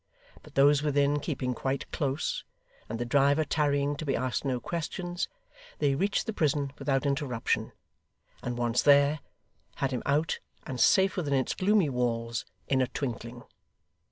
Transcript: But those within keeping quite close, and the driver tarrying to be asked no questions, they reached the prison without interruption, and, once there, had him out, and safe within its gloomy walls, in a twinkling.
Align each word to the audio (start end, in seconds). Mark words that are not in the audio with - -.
But 0.41 0.55
those 0.55 0.81
within 0.81 1.19
keeping 1.19 1.53
quite 1.53 1.91
close, 1.91 2.43
and 2.89 2.97
the 2.97 3.05
driver 3.05 3.43
tarrying 3.45 3.95
to 3.97 4.03
be 4.03 4.15
asked 4.15 4.43
no 4.43 4.59
questions, 4.59 5.27
they 5.77 5.93
reached 5.93 6.25
the 6.25 6.33
prison 6.33 6.73
without 6.79 7.05
interruption, 7.05 7.71
and, 8.41 8.57
once 8.57 8.81
there, 8.81 9.19
had 9.75 9.91
him 9.91 10.01
out, 10.07 10.39
and 10.65 10.79
safe 10.79 11.17
within 11.17 11.35
its 11.35 11.53
gloomy 11.53 11.89
walls, 11.89 12.47
in 12.67 12.81
a 12.81 12.87
twinkling. 12.87 13.43